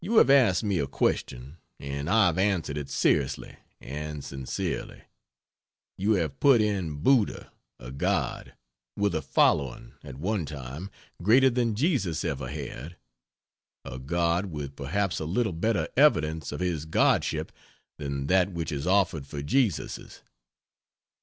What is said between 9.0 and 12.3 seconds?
a following, at one time, greater than Jesus